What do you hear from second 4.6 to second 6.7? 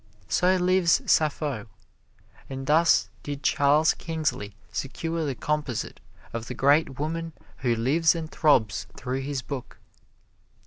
secure the composite of the